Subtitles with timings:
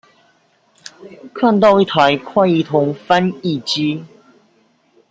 [1.31, 4.03] 看到一台快譯通翻譯機